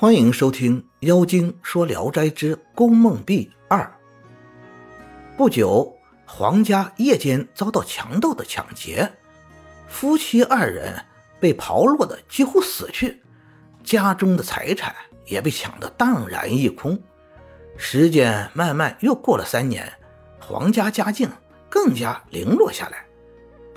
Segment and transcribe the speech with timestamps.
[0.00, 3.80] 欢迎收听《妖精说聊斋之宫梦壁二》。
[5.36, 5.92] 不久，
[6.24, 9.10] 黄家夜间遭到强盗的抢劫，
[9.88, 11.04] 夫妻二人
[11.40, 13.20] 被刨落的几乎死去，
[13.82, 14.94] 家中的财产
[15.26, 16.96] 也被抢得荡然一空。
[17.76, 19.92] 时间慢慢又过了三年，
[20.38, 21.28] 黄家家境
[21.68, 23.04] 更加零落下来。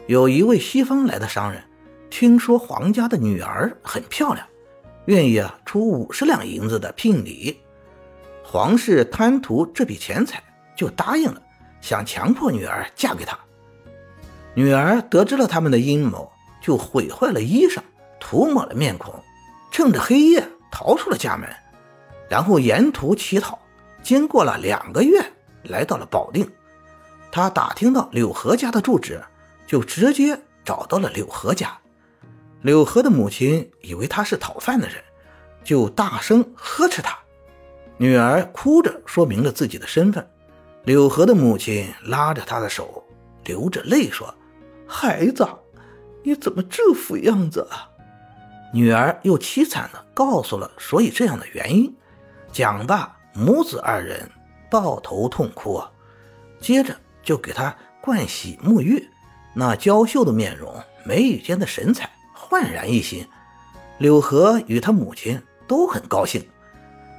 [0.05, 1.63] 有一位西方来的商人，
[2.11, 4.47] 听说黄家的女儿很漂亮。
[5.11, 7.59] 愿意啊出五十两银子的聘礼，
[8.45, 10.41] 皇室贪图这笔钱财，
[10.73, 11.41] 就答应了，
[11.81, 13.37] 想强迫女儿嫁给他。
[14.53, 17.79] 女儿得知了他们的阴谋，就毁坏了衣裳，
[18.21, 19.13] 涂抹了面孔，
[19.69, 21.49] 趁着黑夜逃出了家门，
[22.29, 23.59] 然后沿途乞讨，
[24.01, 25.21] 经过了两个月，
[25.63, 26.49] 来到了保定。
[27.33, 29.21] 他打听到柳河家的住址，
[29.67, 31.77] 就直接找到了柳河家。
[32.61, 34.97] 柳河的母亲以为他是讨饭的人，
[35.63, 37.17] 就大声呵斥他。
[37.97, 40.27] 女儿哭着说明了自己的身份。
[40.83, 43.03] 柳河的母亲拉着他的手，
[43.45, 44.33] 流着泪说
[44.87, 45.47] ：“孩子，
[46.23, 47.89] 你怎么这副样子？”啊？”
[48.73, 51.93] 女儿又凄惨地告诉了所以这样的原因。
[52.51, 54.29] 讲罢，母子二人
[54.69, 55.91] 抱头痛哭啊。
[56.59, 59.07] 接着就给他灌洗沐浴，
[59.55, 60.73] 那娇秀的面容，
[61.03, 62.09] 眉宇间的神采。
[62.51, 63.25] 焕然一新，
[63.97, 66.45] 柳河与他母亲都很高兴。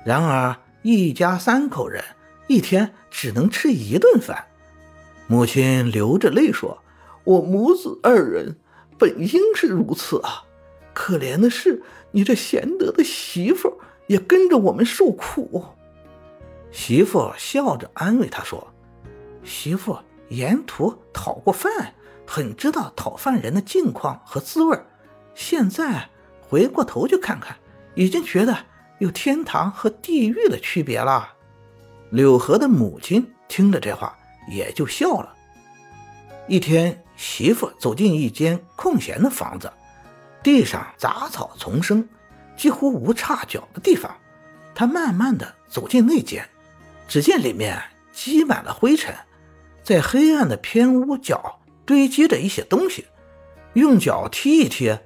[0.04, 2.04] 然而，一家三口人
[2.48, 4.44] 一天只能吃一顿饭。
[5.28, 6.82] 母亲流着泪说
[7.24, 8.58] ：“我母子二人
[8.98, 10.44] 本应是如此啊，
[10.92, 15.64] 可怜的是你这贤德的媳妇也跟着我们受苦。”
[16.70, 18.70] 媳妇笑着安慰他说
[19.42, 21.94] ：“媳妇沿途讨过饭，
[22.26, 24.78] 很知道讨饭人的境况和滋味。”
[25.34, 26.08] 现在
[26.40, 27.56] 回过头去看看，
[27.94, 28.56] 已经觉得
[28.98, 31.34] 有天堂和地狱的区别了。
[32.10, 34.16] 柳河的母亲听着这话，
[34.48, 35.34] 也就笑了。
[36.46, 39.72] 一天，媳妇走进一间空闲的房子，
[40.42, 42.06] 地上杂草丛生，
[42.56, 44.14] 几乎无插脚的地方。
[44.74, 46.46] 她慢慢的走进那间，
[47.08, 47.80] 只见里面
[48.12, 49.14] 积满了灰尘，
[49.82, 53.06] 在黑暗的偏屋角堆积着一些东西，
[53.74, 54.98] 用脚踢一踢。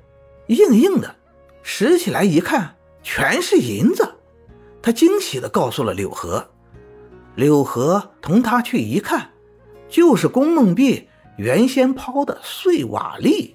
[0.48, 1.16] 硬硬的，
[1.62, 4.14] 拾起来一看，全是银子。
[4.82, 6.48] 他惊喜地告诉了柳河，
[7.34, 9.30] 柳河同他去一看，
[9.88, 13.54] 就是宫梦碧原先抛的碎瓦砾，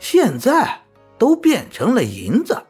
[0.00, 0.82] 现在
[1.18, 2.60] 都变成了银子。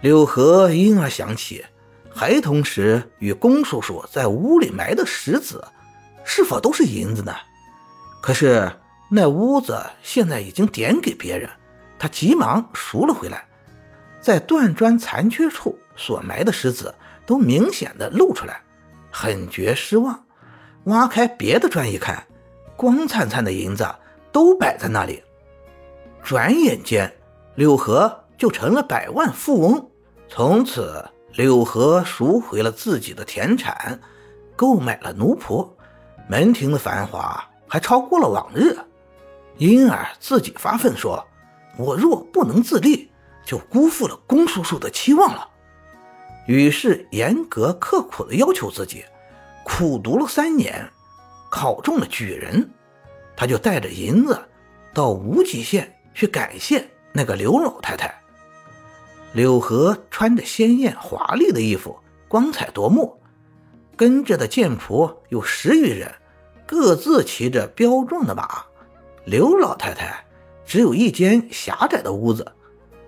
[0.00, 1.64] 柳河因而想起，
[2.10, 5.62] 孩童时与宫叔叔在屋里埋的石子，
[6.24, 7.34] 是否都是银子呢？
[8.22, 8.72] 可是
[9.10, 11.50] 那屋子现在已经点给别人。
[12.04, 13.48] 他急忙赎了回来，
[14.20, 16.94] 在断砖残缺处所埋的石子
[17.24, 18.60] 都明显的露出来，
[19.10, 20.22] 很觉失望。
[20.82, 22.22] 挖开别的砖一看，
[22.76, 23.88] 光灿灿的银子
[24.30, 25.22] 都摆在那里。
[26.22, 27.10] 转眼间，
[27.54, 29.88] 柳河就成了百万富翁。
[30.28, 33.98] 从此，柳河赎回了自己的田产，
[34.54, 35.66] 购买了奴仆，
[36.28, 38.76] 门庭的繁华还超过了往日。
[39.56, 41.26] 因而自己发愤说。
[41.76, 43.10] 我若不能自立，
[43.44, 45.48] 就辜负了龚叔叔的期望了。
[46.46, 49.04] 于是严格刻苦地要求自己，
[49.64, 50.88] 苦读了三年，
[51.50, 52.70] 考中了举人。
[53.36, 54.38] 他就带着银子
[54.92, 58.14] 到无极县去感谢那个刘老太太。
[59.32, 61.98] 柳河穿着鲜艳华丽的衣服，
[62.28, 63.18] 光彩夺目，
[63.96, 66.14] 跟着的剑仆有十余人，
[66.64, 68.62] 各自骑着膘壮的马。
[69.24, 70.24] 刘老太太。
[70.64, 72.52] 只有一间狭窄的屋子，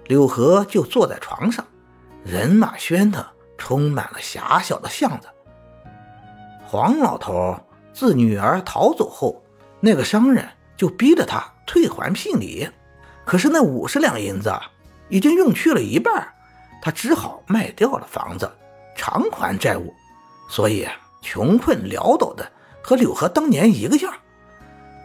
[0.07, 1.65] 柳河就坐在床上，
[2.25, 3.25] 人马喧腾，
[3.57, 5.29] 充满了狭小的巷子。
[6.67, 7.59] 黄老头
[7.93, 9.43] 自女儿逃走后，
[9.81, 10.47] 那个商人
[10.77, 12.69] 就逼着他退还聘礼，
[13.25, 14.53] 可是那五十两银子
[15.09, 16.29] 已经用去了一半，
[16.83, 18.51] 他只好卖掉了房子，
[18.97, 19.95] 偿还债务，
[20.51, 20.87] 所以
[21.23, 22.51] 穷困潦倒的
[22.83, 24.13] 和柳河当年一个样。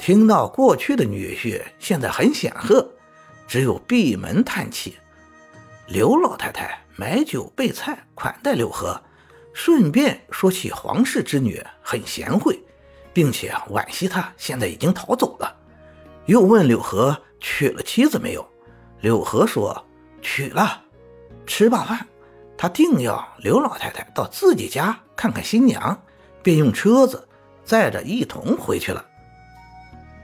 [0.01, 2.89] 听到过去的女婿现在很显赫，
[3.48, 4.98] 只有闭门叹气。
[5.86, 9.00] 刘老太太买酒备菜款待柳河，
[9.53, 12.59] 顺便说起皇室之女很贤惠，
[13.13, 15.56] 并且惋惜她现在已经逃走了。
[16.25, 18.44] 又问柳河娶了妻子没有？
[19.01, 19.86] 柳河说
[20.19, 20.81] 娶了。
[21.45, 22.07] 吃罢饭，
[22.57, 26.01] 他定要刘老太太到自己家看看新娘，
[26.42, 27.27] 便用车子
[27.63, 29.06] 载着一同回去了。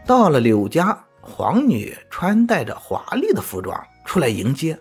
[0.07, 4.80] 到了柳家，皇女穿戴着华丽的服装出来迎接，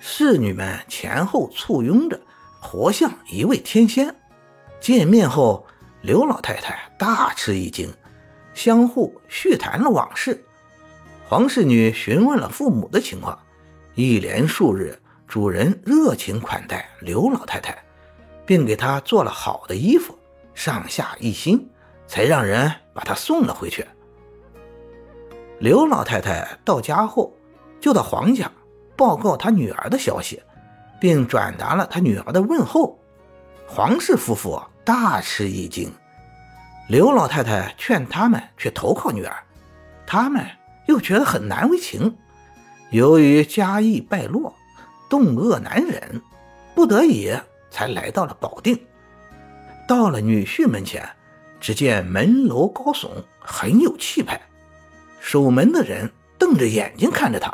[0.00, 2.18] 侍女们前后簇拥着，
[2.58, 4.16] 活像一位天仙。
[4.80, 5.66] 见面后，
[6.00, 7.92] 刘老太太大吃一惊，
[8.54, 10.42] 相互叙谈了往事。
[11.28, 13.38] 黄侍女询问了父母的情况，
[13.94, 14.98] 一连数日，
[15.28, 17.76] 主人热情款待刘老太太，
[18.46, 20.18] 并给她做了好的衣服，
[20.54, 21.68] 上下一心，
[22.06, 23.86] 才让人把她送了回去。
[25.58, 27.32] 刘老太太到家后，
[27.80, 28.50] 就到黄家
[28.96, 30.42] 报告她女儿的消息，
[31.00, 32.98] 并转达了她女儿的问候。
[33.66, 35.92] 黄氏夫妇大吃一惊，
[36.88, 39.36] 刘老太太劝他们去投靠女儿，
[40.06, 40.44] 他们。
[40.86, 42.16] 又觉得很难为情，
[42.92, 44.54] 由于家业败落，
[45.10, 46.22] 冻饿难忍，
[46.76, 47.36] 不得已
[47.72, 48.78] 才来到了保定。
[49.88, 51.04] 到了女婿门前，
[51.58, 53.08] 只见门楼高耸，
[53.40, 54.40] 很有气派。
[55.26, 56.08] 守门的人
[56.38, 57.52] 瞪着眼睛看着他，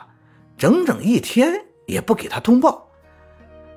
[0.59, 1.55] 整整一天
[1.87, 2.87] 也不给他通报。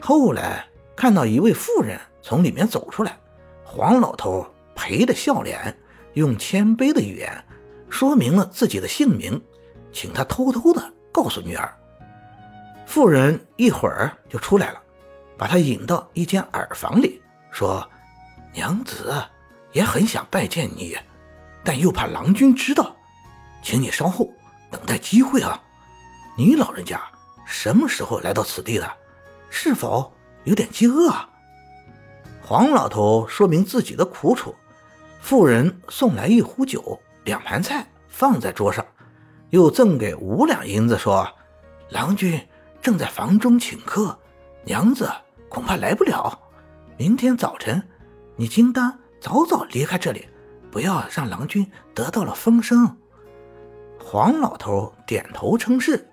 [0.02, 0.66] 后来
[0.98, 3.18] 看到一位妇人从里面走出来，
[3.64, 4.46] 黄老头
[4.76, 5.74] 陪着笑脸，
[6.16, 7.46] 用谦卑的语言。
[7.90, 9.42] 说明了自己的姓名，
[9.94, 11.74] 请他偷偷的告诉女儿。
[12.86, 14.82] 妇人一会儿就出来了，
[15.38, 17.90] 把他引到一间耳房里，说
[18.54, 19.16] ：“娘子
[19.72, 20.98] 也很想拜见你，
[21.64, 22.94] 但又怕郎君知道，
[23.66, 24.32] 请你稍后
[24.70, 25.60] 等待机会啊。
[26.38, 27.02] 你老人家
[27.48, 28.88] 什么时候来到此地的？
[29.50, 30.14] 是否
[30.44, 31.28] 有点饥饿？”啊？”
[32.46, 34.54] 黄老头说明自己的苦楚，
[35.20, 37.02] 妇人送来一壶酒。
[37.24, 38.86] 两盘菜放在桌上，
[39.50, 41.28] 又赠给五两银子，说
[41.90, 42.40] ：“郎君
[42.84, 44.16] 正在房中请客，
[44.64, 45.12] 娘子
[45.50, 46.40] 恐怕来不了。
[46.98, 47.82] 明天早晨，
[48.36, 50.28] 你应当早早离开这里，
[50.70, 52.96] 不要让郎君得到了风声。”
[54.08, 56.08] 黄老头点头称是。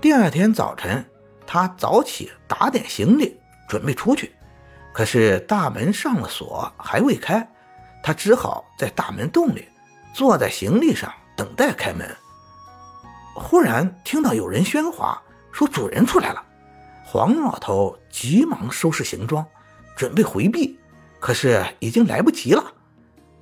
[0.00, 1.04] 第二天早晨，
[1.46, 3.38] 他早起打点行李，
[3.68, 4.34] 准备出去，
[4.94, 7.46] 可是大门上了锁，还未开，
[8.02, 9.68] 他只好在大门洞里。
[10.14, 12.16] 坐在行李上等待开门，
[13.34, 15.20] 忽然听到有人喧哗，
[15.52, 16.42] 说主人出来了。
[17.04, 19.44] 黄老头急忙收拾行装，
[19.94, 20.80] 准备回避，
[21.20, 22.64] 可是已经来不及了。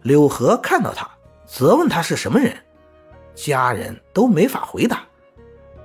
[0.03, 1.09] 柳河看到他，
[1.47, 2.57] 责问他是什么人，
[3.35, 5.03] 家人都没法回答。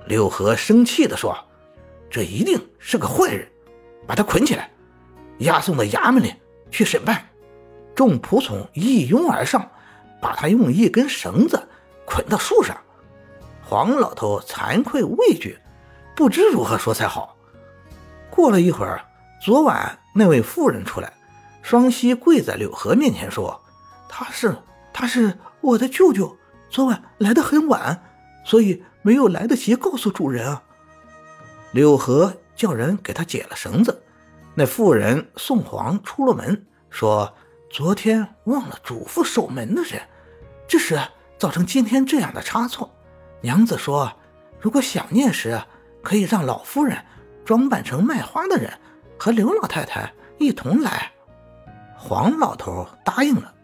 [0.06, 1.36] 柳河生气地说
[2.10, 3.46] ：“这一定是个坏人，
[4.06, 4.70] 把他捆起来，
[5.38, 6.34] 押送到衙门里
[6.70, 7.26] 去审判。”
[7.94, 9.68] 众仆从一拥而上。
[10.22, 11.66] 把他用一根绳子
[12.04, 12.76] 捆到树上，
[13.64, 15.58] 黄老头惭愧畏惧，
[16.14, 17.34] 不知如何说才好。
[18.28, 19.02] 过了一会儿，
[19.42, 21.10] 昨晚那位妇人出来，
[21.62, 23.58] 双膝跪在柳河面前说
[24.10, 24.54] ：“他是
[24.92, 26.36] 他是我的舅舅，
[26.70, 28.02] 昨晚来的很晚，
[28.44, 30.62] 所以没有来得及告诉主人啊。”
[31.72, 34.02] 柳河叫人给他解了绳子，
[34.54, 37.34] 那妇人送黄出了门，说。
[37.72, 40.02] 昨天忘了嘱咐守门的人，
[40.66, 41.00] 这是
[41.38, 42.90] 造成今天这样的差错。
[43.42, 44.12] 娘子说，
[44.58, 45.62] 如果想念时，
[46.02, 46.98] 可以让老夫人
[47.44, 48.76] 装扮成卖花的人，
[49.16, 51.12] 和刘老太太一同来。
[51.96, 53.54] 黄老头答应了，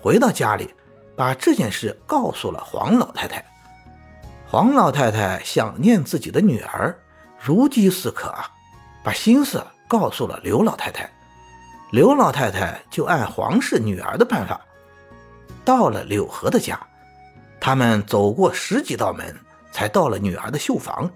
[0.00, 0.72] 回到家里，
[1.16, 3.44] 把这件事告诉了黄老太太。
[4.46, 6.94] 黄老太太想念自己的女儿，
[7.38, 8.50] 如饥似渴啊，
[9.02, 11.10] 把心思告诉了刘老太太。
[11.90, 14.60] 刘老太太就按黄氏女儿的办法，
[15.64, 16.78] 到了柳河的家。
[17.60, 19.34] 他们走过十几道门，
[19.70, 21.10] 才到了女儿的绣房。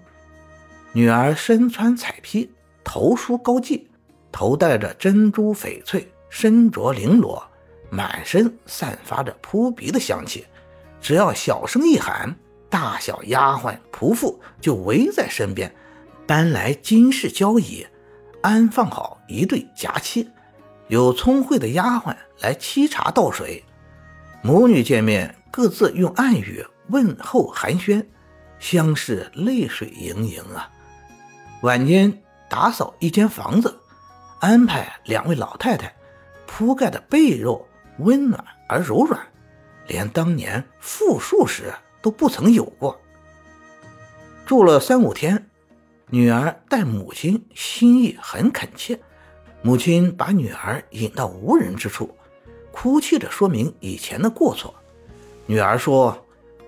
[0.93, 2.51] 女儿身穿彩披，
[2.83, 3.85] 头梳高髻，
[4.31, 7.46] 头戴着珍珠翡翠，身着绫罗，
[7.89, 10.45] 满身散发着扑鼻的香气。
[10.99, 12.35] 只要小声一喊，
[12.69, 15.73] 大小丫鬟仆妇就围在身边，
[16.25, 17.85] 搬来金饰交椅，
[18.41, 20.29] 安放好一对夹妻。
[20.87, 23.63] 有聪慧的丫鬟来沏茶倒水，
[24.41, 28.05] 母女见面各自用暗语问候寒暄，
[28.59, 30.71] 相视泪水盈盈啊。
[31.61, 33.79] 晚间打扫一间房子，
[34.39, 35.93] 安排两位老太太
[36.45, 37.61] 铺盖的被褥
[37.99, 39.19] 温暖而柔软，
[39.87, 42.99] 连当年复述时都不曾有过。
[44.45, 45.49] 住了三五天，
[46.09, 48.99] 女儿待母亲心意很恳切。
[49.61, 52.15] 母亲把女儿引到无人之处，
[52.71, 54.73] 哭泣着说明以前的过错。
[55.45, 56.25] 女儿说：“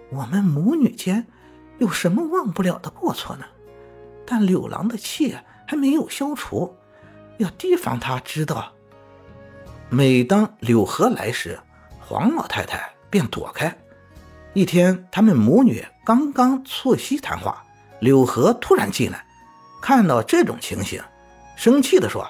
[0.09, 1.25] 我们母女间
[1.77, 3.45] 有什么忘不了的过错呢？
[4.25, 5.35] 但柳郎的气
[5.67, 6.75] 还没有消除，
[7.37, 8.73] 要提防他知道。”
[9.91, 11.59] 每当柳河来时，
[11.99, 13.75] 黄老太太便躲开。
[14.53, 17.63] 一天，他们母女刚刚促膝谈话，
[17.99, 19.25] 柳河突然进来，
[19.81, 21.01] 看到这种情形，
[21.55, 22.29] 生气地说：“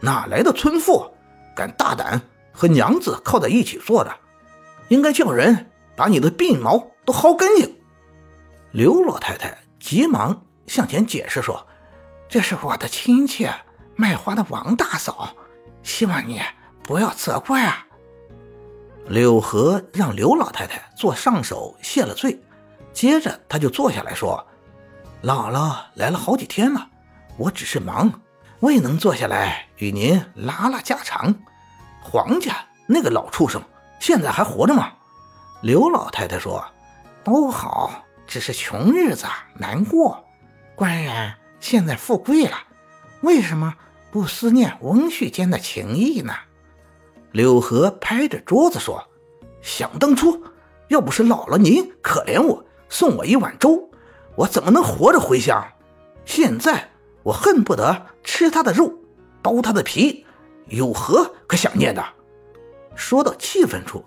[0.00, 1.12] 哪来的村妇，
[1.56, 4.14] 敢大胆和娘子靠在一起坐的？
[4.88, 7.80] 应该叫人把你的鬓毛都薅干净。”
[8.70, 11.66] 刘老太太急忙向前解释说
[12.30, 13.48] ：“这是我的亲戚
[13.96, 15.34] 卖花的王大嫂，
[15.82, 16.40] 希望你
[16.84, 17.86] 不要责怪啊。”
[19.08, 22.40] 柳河让刘老太太做上手谢了罪，
[22.92, 24.46] 接着他就坐下来说。
[25.22, 26.88] 姥姥来了好几天了，
[27.36, 28.12] 我只是忙，
[28.60, 31.34] 未能坐下来与您拉拉家常。
[32.00, 33.62] 黄家那个老畜生
[34.00, 34.92] 现在还活着吗？
[35.62, 36.64] 刘老太太说
[37.22, 40.24] ：“都好，只是穷日子难过。
[40.74, 42.56] 官人现在富贵了，
[43.20, 43.74] 为什么
[44.10, 46.34] 不思念翁婿间的情谊呢？”
[47.32, 49.02] 柳河拍着桌子说
[49.62, 50.42] ：“想当初，
[50.88, 53.88] 要不是姥姥您可怜我，送我一碗粥。”
[54.36, 55.62] 我怎么能活着回乡？
[56.24, 56.90] 现在
[57.22, 58.92] 我恨不得吃他的肉，
[59.42, 60.24] 剥他的皮，
[60.68, 62.02] 有何可想念的？
[62.94, 64.04] 说到气愤处，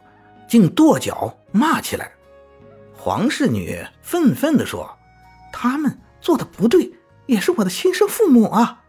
[0.47, 2.11] 竟跺脚骂起来。
[2.93, 4.97] 黄氏女愤愤地说
[5.53, 6.91] ：“他们做的不对，
[7.27, 8.83] 也是我的亲生父母啊！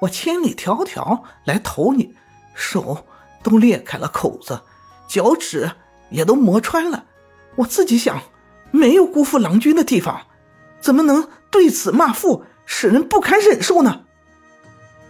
[0.00, 2.14] 我千里迢迢来投你，
[2.54, 3.06] 手
[3.42, 4.60] 都裂开了口子，
[5.08, 5.70] 脚趾
[6.10, 7.06] 也都磨穿了。
[7.56, 8.22] 我自己想，
[8.70, 10.26] 没有辜负郎君的地方。”
[10.80, 14.00] 怎么能对此骂父，使人不堪忍受呢？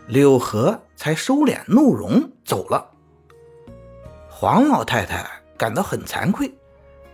[0.06, 2.90] 柳河才收敛怒容走了。
[4.28, 5.24] 黄老太太
[5.56, 6.54] 感到很惭愧，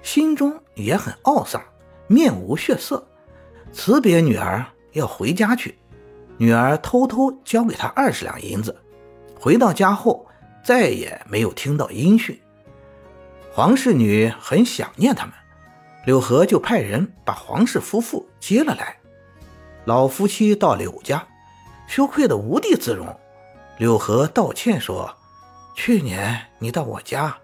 [0.02, 1.62] 心中也很懊丧，
[2.08, 3.06] 面无血色，
[3.72, 5.78] 辞别女儿要回家去。
[6.36, 8.76] 女儿偷偷交给他二十两银子。
[9.38, 10.26] 回到家后，
[10.64, 12.40] 再也没有听到音讯。
[13.52, 15.34] 黄氏女很想念他们。
[16.04, 18.96] 柳河就派人把黄氏夫妇接了来。
[19.84, 21.26] 老夫妻到柳家，
[21.86, 23.06] 羞愧的无地自容。
[23.78, 25.14] 柳河道歉说
[25.76, 27.36] ：“去年你到我家，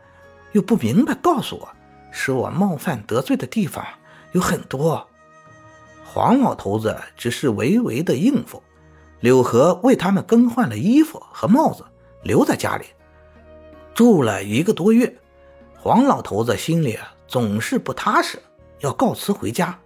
[0.53, 1.69] 又不明白告诉我，
[2.11, 3.85] 使我冒犯得罪的地方
[4.33, 5.07] 有很多。”
[6.05, 8.63] 黄老头子只是微微的应付。
[9.21, 11.85] 柳河为他们更换了衣服和帽子，
[12.23, 12.87] 留在家里
[13.95, 15.17] 住了一个多月。
[15.79, 18.39] 黄老头子心里啊总是不踏实。
[18.81, 19.79] 要告辞回家，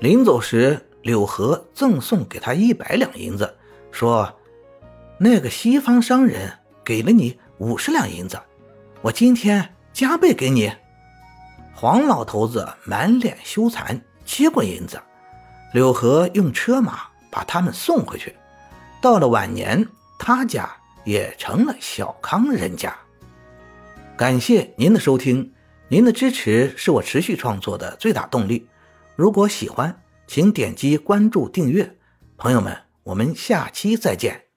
[0.00, 3.54] 临走时，柳河赠送给他一百两银子，
[3.90, 4.32] 说
[5.18, 6.50] ：“那个西方商人
[6.82, 8.40] 给了你五十两银子，
[9.02, 10.72] 我今天加倍给你。”
[11.74, 14.98] 黄老头子满脸羞惭，接过银子。
[15.74, 18.34] 柳河用车马把他们送回去。
[19.02, 19.86] 到了晚年，
[20.18, 20.70] 他家
[21.04, 22.96] 也成了小康人家。
[24.22, 25.52] 感谢您的收听。
[25.88, 28.68] 您的支持是我持续创作的最大动力。
[29.16, 31.96] 如果喜欢，请点击关注订阅。
[32.36, 34.51] 朋友们，我们下期再见。